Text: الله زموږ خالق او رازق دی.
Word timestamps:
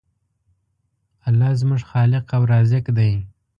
الله 1.27 1.51
زموږ 1.61 1.81
خالق 1.89 2.25
او 2.35 2.43
رازق 2.51 2.85
دی. 2.97 3.11